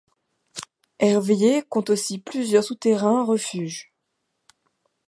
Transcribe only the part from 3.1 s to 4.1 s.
refuges.